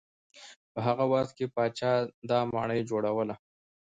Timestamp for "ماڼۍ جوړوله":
2.53-3.35